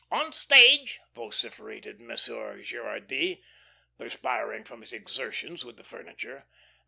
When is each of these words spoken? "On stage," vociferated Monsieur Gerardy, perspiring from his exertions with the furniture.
"On 0.11 0.33
stage," 0.33 0.99
vociferated 1.13 2.01
Monsieur 2.01 2.59
Gerardy, 2.63 3.43
perspiring 3.99 4.63
from 4.63 4.81
his 4.81 4.93
exertions 4.93 5.63
with 5.63 5.77
the 5.77 5.83
furniture. 5.83 6.47